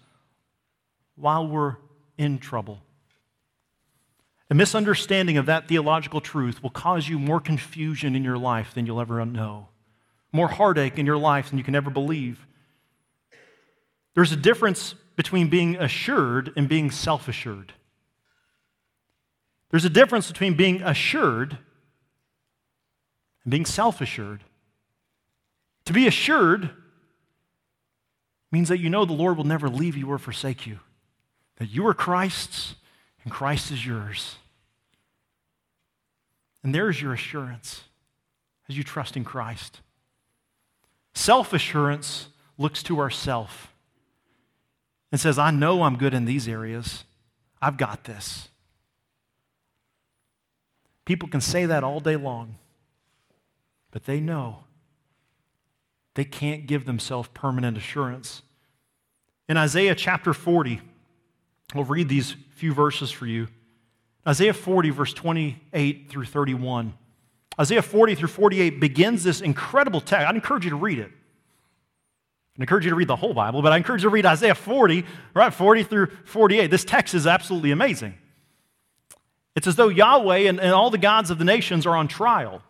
[1.15, 1.75] while we're
[2.17, 2.79] in trouble.
[4.49, 8.85] A misunderstanding of that theological truth will cause you more confusion in your life than
[8.85, 9.67] you'll ever know,
[10.31, 12.45] more heartache in your life than you can ever believe.
[14.15, 17.73] There's a difference between being assured and being self assured.
[19.69, 21.57] There's a difference between being assured
[23.43, 24.43] and being self assured.
[25.85, 26.69] To be assured
[28.51, 30.79] means that you know the Lord will never leave you or forsake you,
[31.57, 32.75] that you are Christ's
[33.23, 34.37] and Christ is yours.
[36.63, 37.83] And there's your assurance
[38.69, 39.81] as you trust in Christ.
[41.13, 43.73] Self assurance looks to ourself
[45.11, 47.03] and says, I know I'm good in these areas.
[47.61, 48.49] I've got this.
[51.05, 52.55] People can say that all day long,
[53.91, 54.63] but they know
[56.15, 58.41] they can't give themselves permanent assurance.
[59.47, 60.81] In Isaiah chapter 40,
[61.73, 63.47] I'll read these few verses for you.
[64.27, 66.93] Isaiah 40, verse 28 through 31.
[67.59, 70.27] Isaiah 40 through 48 begins this incredible text.
[70.27, 71.11] I'd encourage you to read it.
[72.57, 74.55] I encourage you to read the whole Bible, but I encourage you to read Isaiah
[74.55, 76.69] 40, right, 40 through 48.
[76.69, 78.15] This text is absolutely amazing.
[79.55, 82.61] It's as though Yahweh and, and all the gods of the nations are on trial.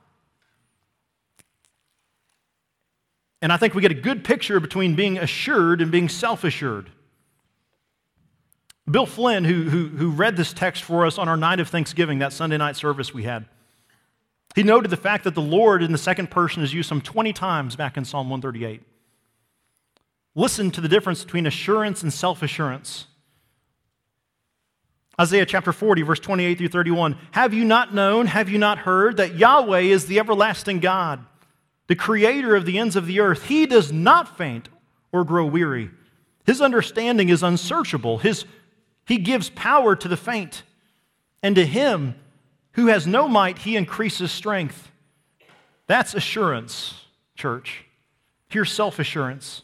[3.41, 6.91] And I think we get a good picture between being assured and being self assured.
[8.89, 12.19] Bill Flynn, who, who, who read this text for us on our night of Thanksgiving,
[12.19, 13.45] that Sunday night service we had,
[14.55, 17.31] he noted the fact that the Lord in the second person is used some 20
[17.31, 18.81] times back in Psalm 138.
[20.35, 23.07] Listen to the difference between assurance and self assurance.
[25.19, 27.17] Isaiah chapter 40, verse 28 through 31.
[27.31, 31.25] Have you not known, have you not heard that Yahweh is the everlasting God,
[31.91, 33.47] the creator of the ends of the earth?
[33.47, 34.69] He does not faint
[35.11, 35.91] or grow weary.
[36.45, 38.19] His understanding is unsearchable.
[38.19, 38.45] His
[39.05, 40.63] he gives power to the faint,
[41.43, 42.15] and to him
[42.75, 44.89] who has no might, he increases strength.
[45.85, 46.93] That's assurance,
[47.35, 47.83] church.
[48.47, 49.63] Here's self assurance.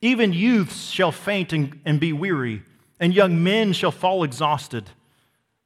[0.00, 2.62] Even youths shall faint and, and be weary,
[2.98, 4.88] and young men shall fall exhausted.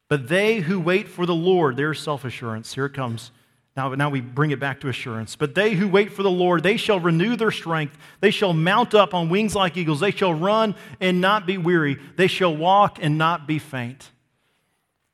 [0.09, 3.31] But they who wait for the Lord, their self assurance, here it comes
[3.77, 5.35] now, now we bring it back to assurance.
[5.35, 7.99] But they who wait for the Lord, they shall renew their strength.
[8.21, 10.01] They shall mount up on wings like eagles.
[10.01, 11.99] They shall run and not be weary.
[12.17, 14.11] They shall walk and not be faint.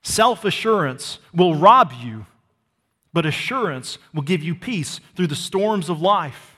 [0.03, 2.27] Self assurance will rob you
[3.13, 6.57] but assurance will give you peace through the storms of life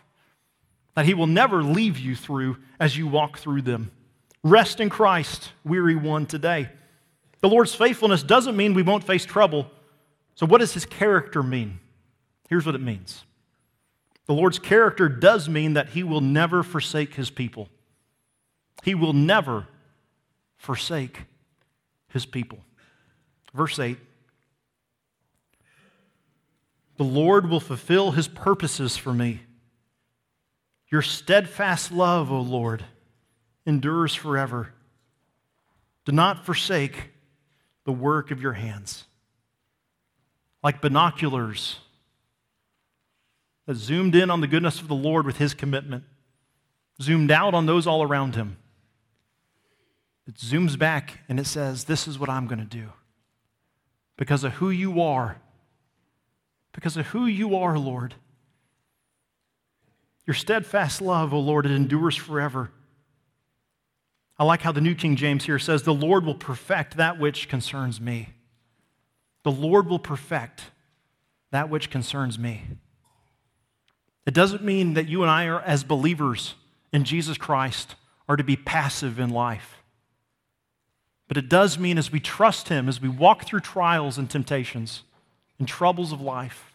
[0.95, 3.91] that He will never leave you through as you walk through them.
[4.43, 6.69] Rest in Christ, weary one today.
[7.41, 9.71] The Lord's faithfulness doesn't mean we won't face trouble.
[10.35, 11.79] So, what does His character mean?
[12.53, 13.25] Here's what it means
[14.27, 17.71] the Lord's character does mean that He will never forsake His people.
[18.83, 19.69] He will never
[20.59, 21.23] forsake
[22.09, 22.59] His people.
[23.55, 23.97] Verse 8
[26.99, 29.41] The Lord will fulfill His purposes for me.
[30.91, 32.85] Your steadfast love, O Lord,
[33.65, 34.75] endures forever.
[36.05, 37.13] Do not forsake
[37.87, 39.05] the work of your hands.
[40.63, 41.79] Like binoculars
[43.67, 46.05] that zoomed in on the goodness of the Lord with his commitment,
[47.01, 48.57] zoomed out on those all around him.
[50.27, 52.91] It zooms back and it says, This is what I'm going to do.
[54.17, 55.41] Because of who you are.
[56.73, 58.15] Because of who you are, Lord.
[60.27, 62.71] Your steadfast love, O Lord, it endures forever.
[64.39, 67.49] I like how the New King James here says, The Lord will perfect that which
[67.49, 68.31] concerns me.
[69.43, 70.71] The Lord will perfect
[71.51, 72.63] that which concerns me.
[74.25, 76.55] It doesn't mean that you and I, are, as believers
[76.93, 77.97] in Jesus Christ,
[78.29, 79.83] are to be passive in life.
[81.29, 85.03] But it does mean as we trust Him, as we walk through trials and temptations
[85.59, 86.73] and troubles of life,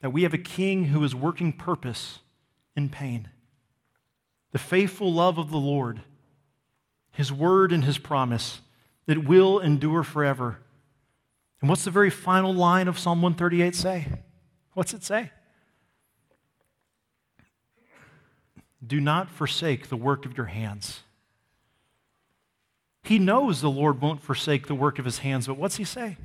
[0.00, 2.20] that we have a King who is working purpose
[2.76, 3.28] in pain.
[4.52, 6.00] The faithful love of the Lord,
[7.10, 8.60] His word and His promise,
[9.06, 10.58] it will endure forever.
[11.60, 14.06] And what's the very final line of Psalm 138 say?
[14.78, 15.32] What's it say?
[18.86, 21.00] Do not forsake the work of your hands.
[23.02, 26.16] He knows the Lord won't forsake the work of his hands, but what's he say?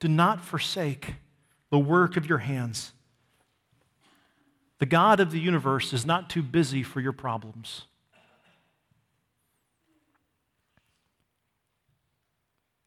[0.00, 1.14] Do not forsake
[1.70, 2.92] the work of your hands.
[4.80, 7.82] The God of the universe is not too busy for your problems.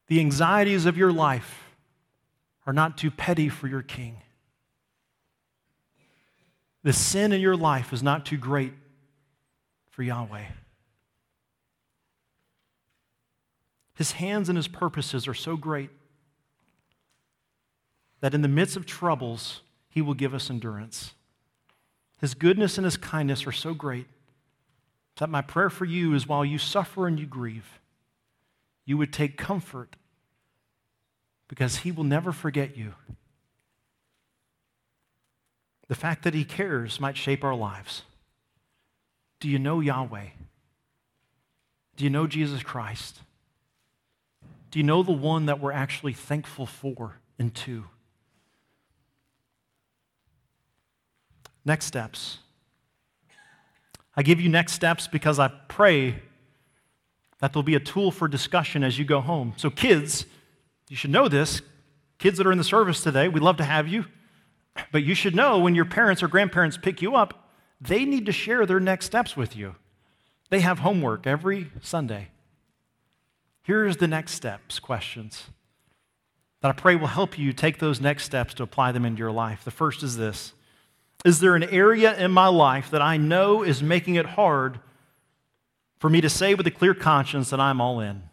[0.08, 1.67] The anxieties of your life
[2.68, 4.18] are not too petty for your king.
[6.82, 8.74] The sin in your life is not too great
[9.88, 10.44] for Yahweh.
[13.94, 15.88] His hands and his purposes are so great
[18.20, 21.14] that in the midst of troubles, he will give us endurance.
[22.20, 24.08] His goodness and his kindness are so great
[25.16, 27.80] that my prayer for you is while you suffer and you grieve,
[28.84, 29.96] you would take comfort
[31.48, 32.94] because he will never forget you.
[35.88, 38.02] The fact that he cares might shape our lives.
[39.40, 40.28] Do you know Yahweh?
[41.96, 43.20] Do you know Jesus Christ?
[44.70, 47.84] Do you know the one that we're actually thankful for and to?
[51.64, 52.38] Next steps.
[54.16, 56.22] I give you next steps because I pray
[57.38, 59.54] that there'll be a tool for discussion as you go home.
[59.56, 60.26] So, kids,
[60.88, 61.62] you should know this.
[62.18, 64.06] Kids that are in the service today, we'd love to have you.
[64.92, 67.48] But you should know when your parents or grandparents pick you up,
[67.80, 69.76] they need to share their next steps with you.
[70.50, 72.28] They have homework every Sunday.
[73.62, 75.50] Here's the next steps questions
[76.60, 79.30] that I pray will help you take those next steps to apply them into your
[79.30, 79.64] life.
[79.64, 80.54] The first is this
[81.24, 84.80] Is there an area in my life that I know is making it hard
[85.98, 88.27] for me to say with a clear conscience that I'm all in?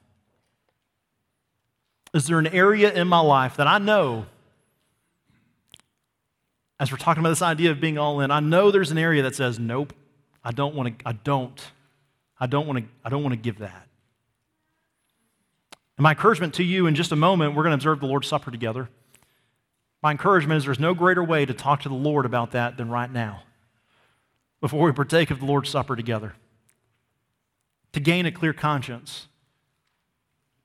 [2.16, 4.26] Is there an area in my life that I know,
[6.80, 9.22] as we're talking about this idea of being all in, I know there's an area
[9.24, 9.91] that says, nope,
[10.41, 11.61] I don't want to, I don't,
[12.39, 13.88] I don't want to, I don't want to give that.
[15.97, 18.30] And my encouragement to you in just a moment, we're going to observe the Lord's
[18.30, 18.88] Supper together.
[20.01, 22.89] My encouragement is there's no greater way to talk to the Lord about that than
[22.89, 23.43] right now,
[24.61, 26.36] before we partake of the Lord's Supper together.
[27.91, 29.28] To gain a clear conscience,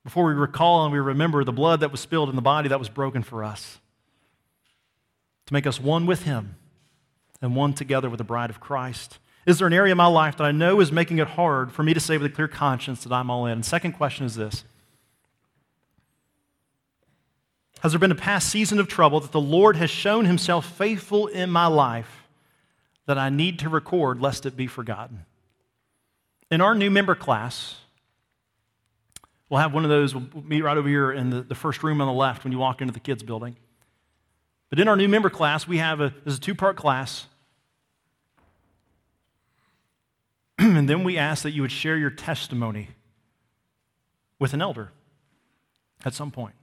[0.04, 2.78] before we recall and we remember the blood that was spilled in the body that
[2.78, 3.78] was broken for us,
[5.46, 6.56] to make us one with Him
[7.42, 9.18] and one together with the bride of Christ.
[9.46, 11.82] Is there an area in my life that I know is making it hard for
[11.82, 13.52] me to say with a clear conscience that I'm all in?
[13.52, 14.64] And second question is this
[17.80, 21.26] Has there been a past season of trouble that the Lord has shown Himself faithful
[21.26, 22.24] in my life
[23.06, 25.24] that I need to record lest it be forgotten?
[26.50, 27.79] In our new member class,
[29.50, 30.14] We'll have one of those.
[30.14, 32.58] We'll meet right over here in the, the first room on the left when you
[32.58, 33.56] walk into the kids' building.
[34.70, 37.26] But in our new member class, we have a, a two part class.
[40.58, 42.90] and then we ask that you would share your testimony
[44.38, 44.92] with an elder
[46.04, 46.54] at some point.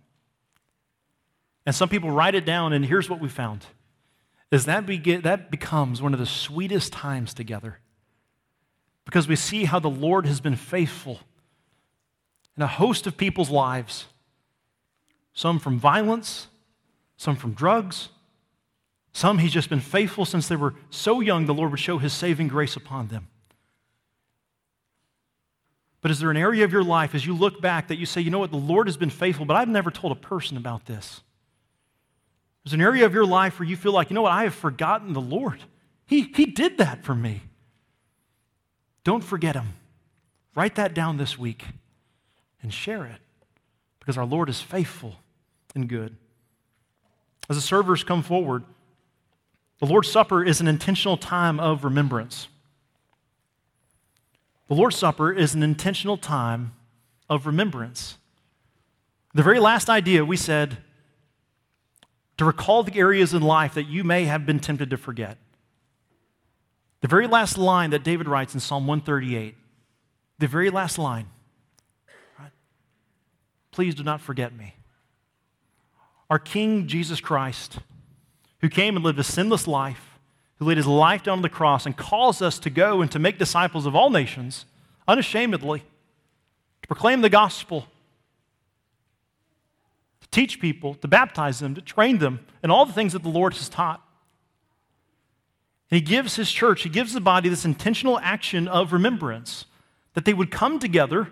[1.66, 3.66] And some people write it down, and here's what we found
[4.50, 7.80] is that, be, that becomes one of the sweetest times together
[9.04, 11.20] because we see how the Lord has been faithful
[12.58, 14.08] in a host of people's lives,
[15.34, 16.48] some from violence,
[17.16, 18.10] some from drugs,
[19.14, 22.14] some he's just been faithful since they were so young, the Lord would show his
[22.14, 23.28] saving grace upon them.
[26.02, 28.22] But is there an area of your life as you look back that you say,
[28.22, 30.86] you know what, the Lord has been faithful, but I've never told a person about
[30.86, 31.22] this?
[32.64, 34.56] There's an area of your life where you feel like, you know what, I have
[34.56, 35.64] forgotten the Lord.
[36.06, 37.42] He, he did that for me.
[39.04, 39.74] Don't forget him.
[40.54, 41.64] Write that down this week
[42.68, 43.22] and share it
[43.98, 45.16] because our Lord is faithful
[45.74, 46.18] and good.
[47.50, 48.66] As the servers come forward,
[49.80, 52.50] the Lord's Supper is an intentional time of remembrance.
[54.68, 56.74] The Lord's Supper is an intentional time
[57.30, 58.18] of remembrance.
[59.34, 60.76] The very last idea we said
[62.36, 65.38] to recall the areas in life that you may have been tempted to forget.
[67.00, 69.56] The very last line that David writes in Psalm 138,
[70.38, 71.28] the very last line?
[73.78, 74.74] Please do not forget me.
[76.32, 77.78] Our King Jesus Christ,
[78.62, 80.18] who came and lived a sinless life,
[80.56, 83.20] who laid his life down on the cross and calls us to go and to
[83.20, 84.66] make disciples of all nations
[85.08, 85.84] unashamedly,
[86.82, 87.86] to proclaim the gospel
[90.22, 93.30] to teach people, to baptize them, to train them, and all the things that the
[93.30, 94.02] Lord has taught.
[95.92, 99.66] And he gives his church, he gives the body this intentional action of remembrance
[100.16, 101.32] that they would come together,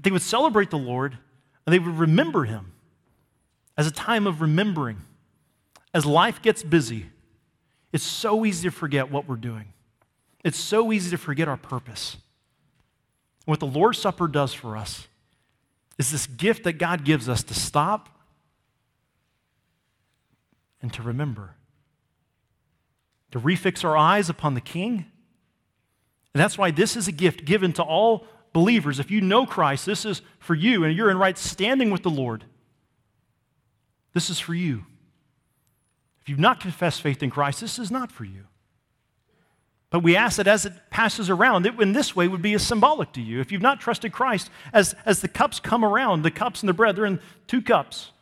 [0.00, 1.18] that they would celebrate the Lord,
[1.66, 2.72] and they would remember him
[3.76, 4.96] as a time of remembering.
[5.92, 7.10] As life gets busy,
[7.92, 9.74] it's so easy to forget what we're doing.
[10.42, 12.16] It's so easy to forget our purpose.
[13.44, 15.06] what the Lord's Supper does for us
[15.98, 18.08] is this gift that God gives us to stop
[20.80, 21.56] and to remember,
[23.32, 25.04] to refix our eyes upon the King.
[26.32, 28.98] And that's why this is a gift given to all believers.
[28.98, 32.10] If you know Christ, this is for you, and you're in right standing with the
[32.10, 32.44] Lord.
[34.12, 34.84] This is for you.
[36.20, 38.44] If you've not confessed faith in Christ, this is not for you.
[39.90, 42.60] But we ask that as it passes around, it in this way would be a
[42.60, 43.40] symbolic to you.
[43.40, 46.74] If you've not trusted Christ, as, as the cups come around, the cups and the
[46.74, 48.12] bread, they're in two cups.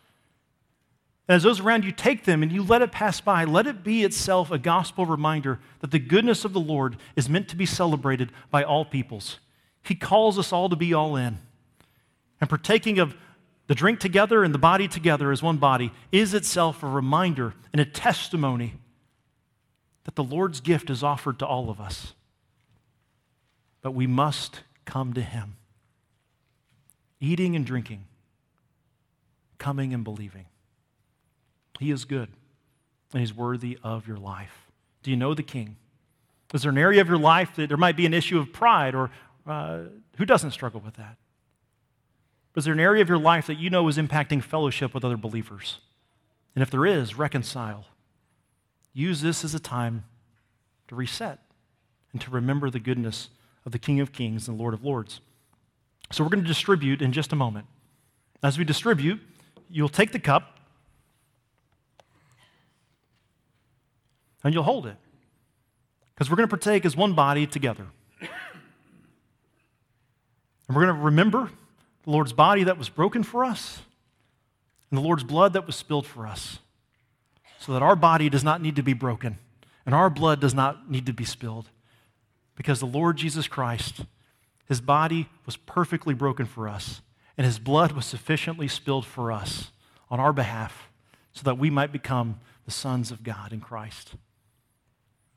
[1.29, 3.85] And as those around you take them and you let it pass by, let it
[3.85, 7.67] be itself a gospel reminder that the goodness of the Lord is meant to be
[7.67, 9.39] celebrated by all peoples.
[9.83, 11.39] He calls us all to be all in.
[12.41, 13.15] And partaking of
[13.67, 17.81] the drink together and the body together as one body is itself a reminder and
[17.81, 18.75] a testimony
[20.05, 22.15] that the Lord's gift is offered to all of us.
[23.83, 25.57] But we must come to Him.
[27.21, 28.05] Eating and drinking,
[29.59, 30.47] coming and believing.
[31.79, 32.29] He is good
[33.13, 34.71] and He's worthy of your life.
[35.03, 35.77] Do you know the King?
[36.55, 38.95] Is there an area of your life that there might be an issue of pride,
[38.95, 39.11] or
[39.49, 39.81] uh,
[40.17, 41.17] who doesn't struggle with that?
[42.57, 45.17] Is there an area of your life that you know is impacting fellowship with other
[45.17, 45.79] believers?
[46.55, 47.87] And if there is, reconcile.
[48.93, 50.05] Use this as a time
[50.89, 51.39] to reset
[52.13, 53.29] and to remember the goodness
[53.65, 55.21] of the King of Kings and Lord of Lords.
[56.11, 57.67] So we're going to distribute in just a moment.
[58.43, 59.21] As we distribute,
[59.71, 60.59] you'll take the cup
[64.43, 64.97] and you'll hold it.
[66.15, 67.87] Because we're going to partake as one body together.
[70.69, 71.51] And we're going to remember
[72.05, 73.81] the Lord's body that was broken for us
[74.91, 76.59] and the Lord's blood that was spilled for us
[77.59, 79.39] so that our body does not need to be broken
[79.85, 81.71] and our blood does not need to be spilled
[82.59, 84.01] because the Lord Jesus Christ,
[84.67, 87.01] his body was perfectly broken for us,
[87.37, 89.71] and his blood was sufficiently spilled for us
[90.11, 90.91] on our behalf
[91.33, 94.15] so that we might become the sons of God in Christ.